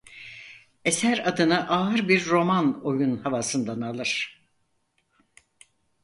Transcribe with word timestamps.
Eser 0.85 1.27
adını 1.27 1.67
ağır 1.69 2.07
bir 2.07 2.25
Roman 2.25 2.85
oyun 2.85 3.17
havasından 3.17 3.81
alır. 3.81 4.43